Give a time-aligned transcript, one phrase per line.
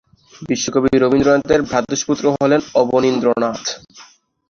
[0.49, 3.63] বিশ্বকবি রবীন্দ্রনাথের ভ্রাতুষ্পুত্র হলেন অবনীন্দ্রনাথ।